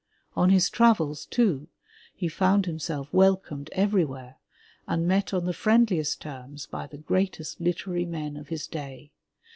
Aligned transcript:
On 0.35 0.49
his 0.49 0.67
travels, 0.71 1.27
too, 1.27 1.67
he 2.15 2.27
found 2.27 2.65
himself 2.65 3.13
welcomed 3.13 3.69
every 3.71 4.03
where 4.03 4.39
and 4.87 5.07
met 5.07 5.31
on 5.31 5.45
the 5.45 5.53
friendliest 5.53 6.19
terms 6.19 6.65
by 6.65 6.87
the 6.87 6.97
greatest 6.97 7.61
literary 7.61 8.05
men 8.05 8.35
of 8.35 8.47
his 8.47 8.65
day. 8.65 9.11